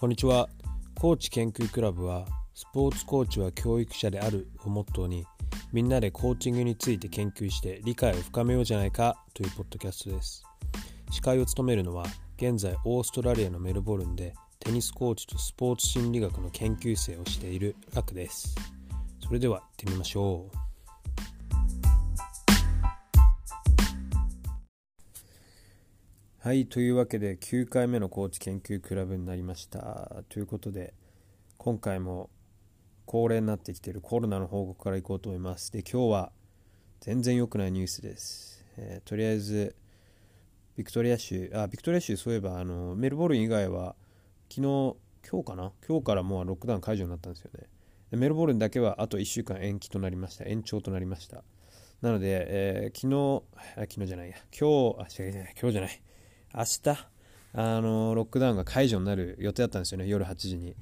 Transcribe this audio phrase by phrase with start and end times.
[0.00, 0.48] こんにちは。
[0.94, 2.24] コーチ研究クラブは
[2.54, 5.26] スポーツコーチは教育者であるをモットーに
[5.72, 10.44] みんなでコーチングについて研究して理解を深めようじゃないかというポッドキャストです。
[11.10, 12.04] 司会を務めるのは
[12.36, 18.54] 現在オーストラリアのメルボルンでテニスコーチとスポーツ心理学の研究生をしているラクです。
[19.26, 20.67] それでは行ってみましょう。
[26.48, 30.24] はいというわけで9回目のコーチ研究クラブになりました。
[30.30, 30.94] ということで
[31.58, 32.30] 今回も
[33.04, 35.70] 恒例になってきているコロナの報告からいこうと思います。
[35.70, 36.32] で今日は
[37.00, 39.76] 全然良くないニュースです、えー、とりあえず
[40.74, 43.94] ビクトリア州あビクトリア州そういえばあのメルボルン以外は
[44.48, 44.96] 昨日
[45.30, 45.72] 今日かな？
[45.86, 47.66] 今日からもうロックダウン解除になったんですよね。
[48.12, 50.46] メルボルンだけはあと1週間延期となりました。
[50.46, 51.44] 延長となりました。
[52.00, 53.42] なので、えー、昨日
[53.76, 54.36] あ昨日じゃないや。
[54.58, 56.02] 今日あ違う違う今日じゃない。
[56.54, 57.08] 明日
[57.54, 60.76] あのロックダウンが解除になる予定だったんですよね夜8時に。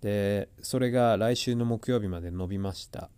[0.00, 3.10] でそれが来週の木曜日まで伸びました。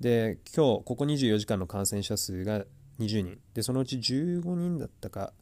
[0.00, 2.64] で今日ここ24時間の感染者数が
[2.98, 3.38] 20人。
[3.54, 5.32] でそのうち15人だったか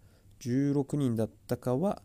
[0.41, 2.03] 16人だったかは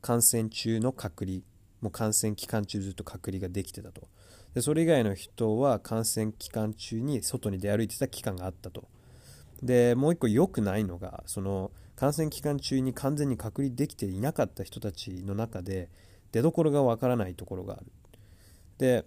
[0.00, 1.40] 感染中の隔離。
[1.80, 4.08] もう感染期間中ずっと隔離ができてたと。
[4.54, 8.88] でそれ以外の人は感染期間中に外に出歩いてた期間があったと。
[9.62, 15.88] でもう一個良くないのがその感染期間中に完全に隔離できていなかった人たちの中で
[16.32, 17.86] 出どころがわからないところがある。
[18.78, 19.04] で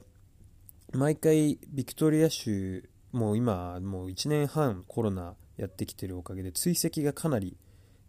[0.94, 7.58] 毎回ビクトリア州もう今もう1年半コロナやってきてるおかげで追跡がかなり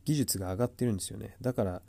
[0.05, 1.37] 技術が上がってるんですよね。
[1.41, 1.83] だから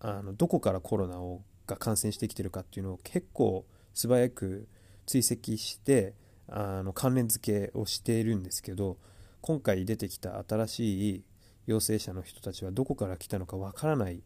[0.00, 4.68] あのどこからコロナをが感染してきてるかっていうのを結構素早く
[5.06, 6.14] 追跡して
[6.48, 8.98] あの関連付けをしているんですけど
[9.40, 11.24] 今回出てきた新しい
[11.66, 14.22] 陽性者の人たちはどこから来たのかわからない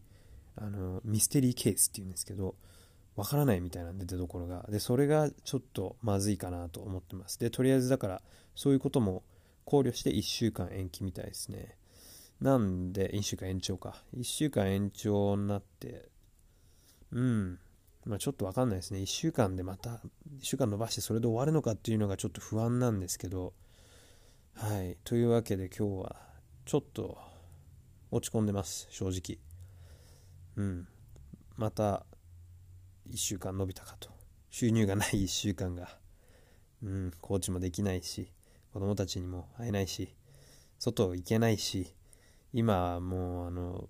[0.56, 2.54] あのミステリーケースっていうんですけど
[3.16, 4.66] わからないみたいなんで出どころが。
[4.70, 7.38] でそれがちょっとまずいかなと思ってます。
[7.38, 8.22] でとりあえずだから
[8.54, 9.24] そういうことも
[9.64, 11.76] 考慮して1週間延期みたいですね。
[12.40, 14.02] なんで1週間延長か。
[14.16, 16.08] 1週間延長になって
[17.12, 17.58] うん。
[18.06, 19.00] まあ、ちょっとわかんないですね。
[19.00, 20.00] 1週間でまた1
[20.40, 23.52] 週間伸ばしてそれで終わるのかっていうのがちょっと不安なんですけど。
[24.54, 24.96] はい。
[25.04, 26.16] というわけで今日は
[26.64, 27.18] ちょっと
[28.10, 29.38] 落ち込んでます正直。
[30.56, 30.88] うん。
[31.56, 32.04] また
[33.08, 34.10] 1週間伸びたかと。
[34.50, 35.96] 収入がない1週間が。
[36.82, 37.12] うん。
[37.20, 38.32] コーチもできないし。
[38.72, 40.14] 子供たちにも会えないし。
[40.78, 41.94] 外行けないし。
[42.52, 43.88] 今もうあの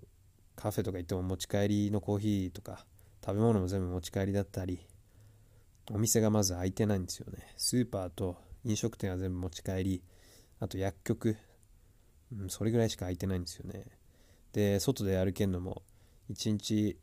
[0.55, 2.85] カフェとか行っても持ち帰りのコーヒーとか
[3.25, 4.85] 食べ物も全部持ち帰りだったり
[5.89, 7.53] お店がまず開いてないんですよね。
[7.57, 10.03] スーパーと飲食店は全部持ち帰り
[10.59, 11.37] あと薬局、
[12.31, 13.85] うん、それぐらいしか開いてないんですよね。
[14.53, 15.81] で外で歩けるのも
[16.31, 16.97] 1日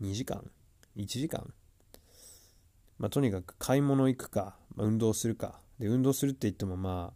[0.00, 0.50] 2時間
[0.96, 1.52] ？1時間？
[2.98, 5.60] まあ、とにかく買い物行くか、まあ、運動するか。
[5.78, 7.12] で運動するって言ってもま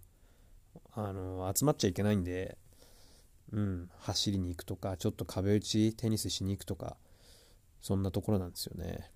[0.95, 2.57] ああの集まっちゃいけないんで、
[3.53, 6.97] うん、走りに行くとかちょっと壁打ちテニスしに行くとか
[7.83, 9.11] そんなところなんですよね。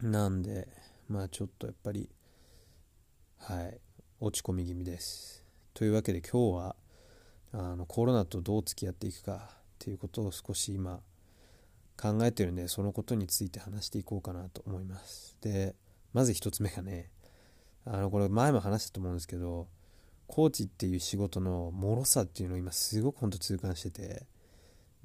[0.00, 0.66] なんで
[1.08, 2.08] まあちょっとやっぱり
[3.38, 3.80] はい
[4.18, 5.44] 落ち込み気味です。
[5.74, 6.76] というわけで今日は
[7.52, 9.38] あのコロナとどう付き合っていくかっ
[9.78, 11.00] ていうことを少し今
[12.00, 15.36] 考えてるんでそのことについて話していこうかなと思います。
[15.40, 15.74] で
[16.12, 17.10] まず1つ目がね
[17.84, 19.68] あのこれ前も話したと思うんですけど
[20.26, 24.26] コーチっていう仕事の脆さっていうのを今すごく本当痛感してて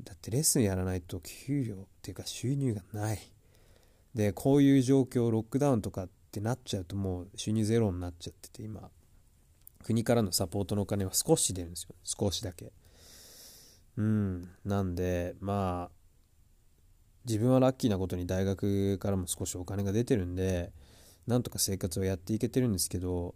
[0.03, 3.19] だってレッスンやらないと給料っていうか収入がない。
[4.13, 8.89] でこういう状況ロックダウンとかってなっちゃうともう収入ゼロになっちゃってて今。
[9.85, 11.93] 国からのサポートのお金は少し出るんですよ。
[12.03, 12.73] 少しだけ。
[13.97, 14.49] うん。
[14.65, 15.95] なんでまあ
[17.23, 20.71] 自分はラッキーなことに大学からも少しお金が出てるんで
[21.27, 23.35] なんとか生活をやっていけてるんですけど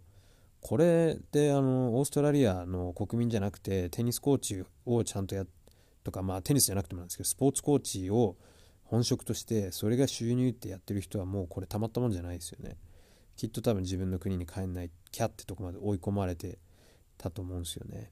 [0.60, 5.44] これであのオーストラリアの国民じゃなくてテニスコーチをちゃんとや
[6.02, 8.36] とかまあテニスじゃなくてもなんですけどスポーツコーチを
[8.84, 12.76] 本職としてそれが収入ってやってる人はもうこれたまったもんじゃないですよね。
[13.36, 16.58] きっと多分自分の国に帰んないキャってとこまで追い込まれて
[17.18, 18.10] たと思うんですよね。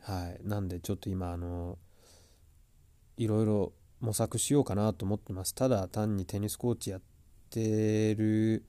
[0.00, 0.40] はい。
[0.46, 1.78] なんでちょっと今あの
[3.16, 5.54] いろいろ模索しようかなと思ってます。
[5.54, 7.00] ただ単にテニスコーチやっ
[7.50, 8.64] てる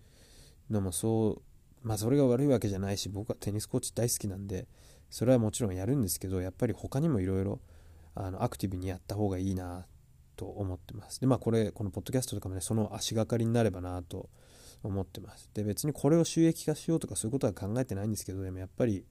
[0.70, 1.42] のもそ
[1.84, 4.68] うまあそれが悪いわけじゃないし僕はテニスコーチ大好きなんで
[5.10, 7.60] それはもちろんやるんですけどやっぱり他にもいろいろ
[8.16, 9.86] アクティブにやった方がいいな
[10.36, 11.20] と思ってます。
[11.20, 14.30] でまあこれこのポッドキャストとかもねその足がかりになればなと
[14.84, 15.50] 思ってます。
[15.54, 19.06] で、別にこれを収益化しようとかそういうことは考えてないんですけど、でもやっぱり、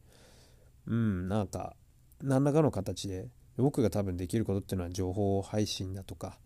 [0.87, 1.77] うん、なんか、
[2.23, 6.39] 何らかの形で、僕が多分できることっていうのは情報配信だとか、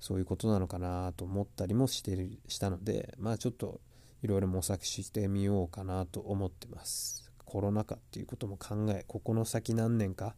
[0.00, 3.80] そういうことなのかなと思ったりもしてるしたのでまあちょっと
[4.22, 10.34] いろいろ模索してみようかなと思ってますコロナ禍っていうことも考えここの先何年か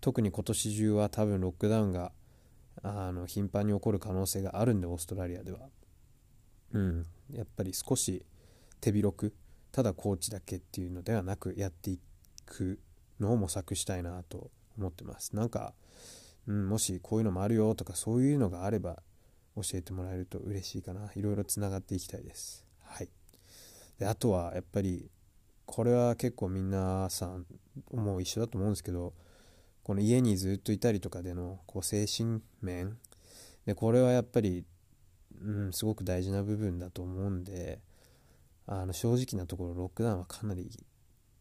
[0.00, 2.12] 特に今年中は多分ロックダウンが
[2.82, 5.60] あの頻繁に起こる可能性があるんでオーストラリアでは
[6.72, 7.06] うん。
[7.32, 8.24] やっぱり少し
[8.80, 9.34] 手広く
[9.72, 12.00] ただコーチだけっていうのではなくやってい
[12.46, 12.80] く
[13.20, 15.34] のを模索したいなと思ってます。
[15.36, 15.74] なんか、
[16.46, 19.02] うん、もしこういうのもあるよとかそういうのがあれば
[19.56, 21.10] 教えてもらえると嬉しいかな。
[21.14, 22.64] いろいろつながっていきたいです。
[22.82, 23.08] はい。
[23.98, 25.10] であとはやっぱり
[25.66, 27.46] これは結構皆さん
[27.92, 29.12] もう一緒だと思うんですけど
[29.84, 32.98] この家にずっといたりとかでのこう精神面。
[33.66, 34.64] でこれはやっぱり、
[35.42, 37.80] うん、すごく大事な部分だと思うんで
[38.66, 40.70] あの正直なところロックダウンはかなり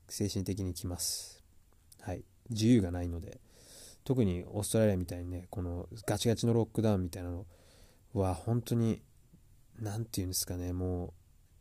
[0.07, 1.43] 精神的にきます。
[2.01, 2.23] はい。
[2.49, 3.39] 自由がないので。
[4.09, 7.45] 特にオーストラリアみたいにねこのガチガチのロックダウンみたいなの
[8.13, 9.03] は本当に
[9.79, 11.07] 何て言うんですかねもう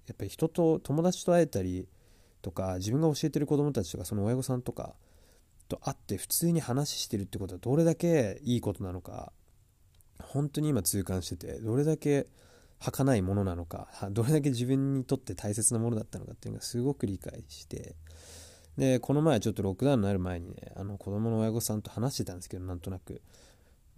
[0.07, 1.87] やっぱり人と友達と会えたり
[2.41, 4.95] とか自分が教えてる子供たちとかその親御さんとか
[5.69, 9.33] と会って普通に話してるってことはどれだけいいことなのか
[10.23, 12.27] 本当に今痛感しててどれだけ
[12.79, 17.97] 儚いものなのかどれだけ自分にとって大切なものだったのかっていうのがすごく理解して
[18.77, 23.21] でこの前ちょっとロックダウンになる前にねあの子供の親御さんと話してたんですけどなんとなく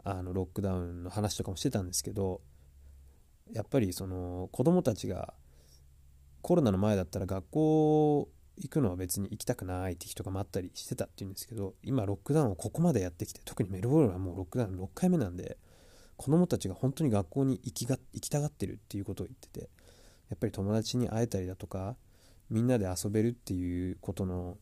[0.04, 2.40] あのロックダウンの話とかもしてたんですけど
[3.52, 5.34] やっぱりその子供たちが
[6.40, 15.58] コロナの前だったら学校行くのは別に行きたくないって人が待ったりしてたっていうんですけど今ロックダウンをここまでやってきて特にメルボルンはもうロックダウン6回目なんで
[16.20, 19.70] 子供たちが本当に学校に行きが行きたがってるっていうことを言ってて
[20.28, 21.96] やっぱり友達に会えたりだとか
[22.50, 24.58] みんなで遊べるっていうことの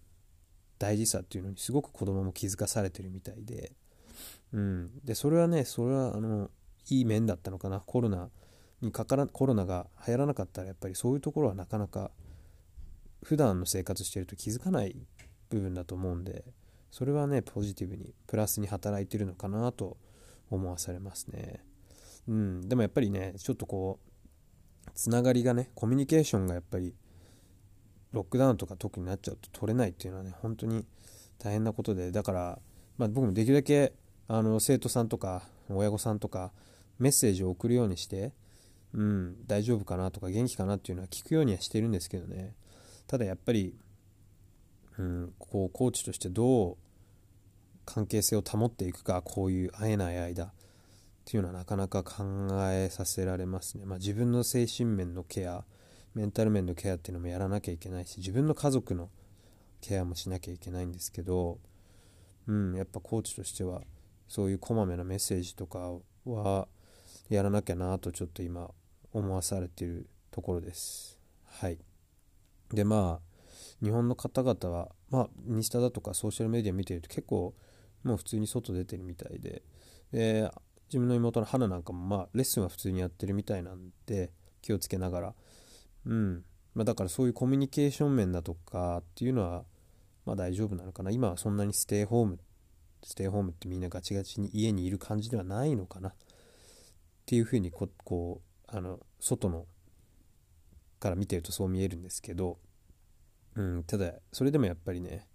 [0.78, 3.72] 大事さっていうのにすごく子供も気づかされてるみたいで、
[4.52, 6.49] うん、でそれはねそれはあの
[6.90, 7.81] いい面だったのかな。
[7.81, 8.31] コロナ
[8.81, 12.12] にかからコロナが流行らなかったらやっぱりそういうところはなかなか
[13.25, 14.94] 普段の生活してると気づかない
[15.50, 16.44] 部分だと思うんで
[16.93, 19.96] それはねポジティブにプラスに働いてるのかなと
[20.50, 21.64] 思わされますね。
[22.28, 22.68] うん。
[22.68, 23.98] でもやっぱりねちょっとこ
[24.86, 26.94] うつながりがねコミュニケーションがやっぱり
[28.12, 30.86] ロックダウンとか特になっちゃうと取れないっていうのはね本当に
[31.38, 32.58] 大変なことでだから、
[32.96, 33.92] まあ、僕もできるだけ
[34.26, 36.52] あの生徒さんとか親御さんとか
[36.98, 38.32] メッセージを送るようにして
[38.94, 42.54] うん、大丈夫かなとか元気かなっていうのは聞くようにはしてるんですけどね。
[43.06, 43.74] ただやっぱり、
[44.98, 46.76] うん、こうコーチとしてどう
[47.88, 50.50] 関係性を保っていくかこういう会えない間っ
[51.25, 55.64] ていうのはなかなか考えさせられますね、まあ、自分の精神面のケア
[56.14, 59.08] メンタル面のケアっていうのもやらなきゃいけないし自分の家族の
[59.81, 61.58] ケアもしなきゃいけないんですけど、
[62.46, 63.81] うん、やっぱコーチとしては
[64.29, 65.93] そういうこまめなメッセージとか
[66.26, 66.69] は
[67.31, 68.69] やらなきゃなとちょっと今
[69.12, 71.19] 思わされてるところです。
[71.46, 71.79] はい。
[72.70, 73.29] でまあ
[73.82, 77.55] 日本の方々はまあインスタだとかソーシャルメディア見てると結構
[78.02, 79.62] もう普通に外出てるみたいで。
[80.12, 80.50] で
[80.88, 85.34] 自分の妹の花なんかもまあレッスンは普通にやってるみたいなんで気をつけながら。
[86.06, 86.44] うん。
[86.74, 89.64] まあ、だからそういうコミュニケーション面だとかっていうのは
[90.24, 91.10] まあ大丈夫なのかな。
[91.10, 92.38] 今はそんなにステイホーム
[93.05, 96.10] ステイホームってみんなガチガチに家にいる感じではないのかな。
[96.10, 96.12] っ
[97.26, 98.40] ていうふうにここ
[98.72, 99.67] うあの外の
[100.98, 102.58] から見てるとそう見えるんですけど、
[103.55, 105.26] うん、ただそれでもやっぱりね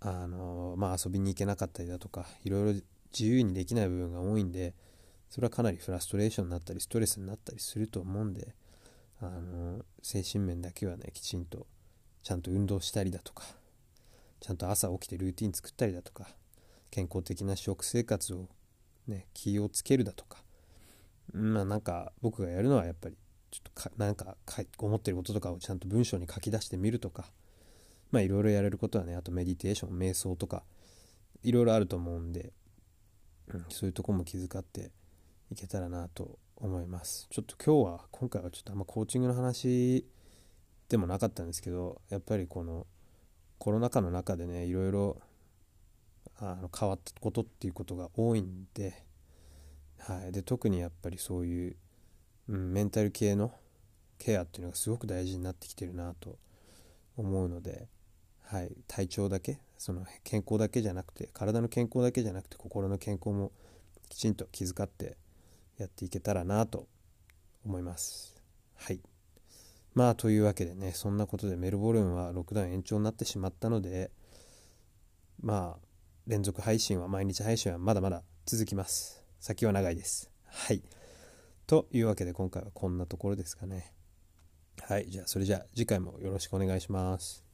[0.00, 2.80] あのまあ遊びに行けなかったりだとかいろいろ
[3.12, 4.74] 自由にできない部分が多いんで
[5.30, 8.54] それはかなりフラストレーションになったりストレスになったりすると思うんで
[9.20, 11.66] あの精神面だけはねきちんと
[12.22, 13.44] ちゃんと運動したりだとか
[14.40, 16.28] ちゃんと朝起きてルーティン作ったりだとか
[16.90, 18.48] 健康的な食生活を
[19.08, 20.38] ね気をつけるだとか
[21.32, 23.16] まあなんか僕がやるのはやっぱり
[23.50, 24.36] ちょっとかなんか
[24.78, 27.24] 思ってることとかをちゃんと文章に書き出してみるとか
[28.16, 30.62] まあいろいろやれることはねあとメディテーション瞑想とか
[31.42, 32.54] いろいろあると思うんで、
[33.48, 34.90] うん、そういうとこも気遣って
[35.52, 37.26] いけたらなと思います。
[37.28, 40.06] ちょっと今日は今回はちょっとあんまコーチングの話
[40.88, 42.86] でもなかったんですけどやっぱりこの
[43.58, 45.20] コロナ禍の中でねいろいろ
[46.38, 49.04] あの変わったことっていうことが多いんで,、
[49.98, 51.76] はい、で特にやっぱりそういう、
[52.48, 53.52] うん、メンタル系の
[54.18, 56.38] ケアっていうのがすごく大事になってきてるなと
[57.16, 57.88] 思うので、
[58.46, 63.52] はい、体調だけその健康だけじゃなくて体の健康だけじゃなくて心の健康も
[64.08, 65.16] きちんと気遣って
[65.78, 66.86] やっていけたらなと
[67.64, 68.40] 思います。
[68.76, 69.00] はい。
[69.94, 74.10] まあというわけでね、そんなことでメルボルンはロックダウン延長になってしまったので、
[75.40, 75.86] まあ
[76.26, 79.24] 連続配信は毎日配信はまだまだ続きます。
[79.40, 80.30] 先は長いです。
[80.56, 80.82] はい
[81.66, 83.92] というわけで今回はこんなところですかね
[84.82, 87.45] はいじゃあそれじゃあ次回もよろしくお願いします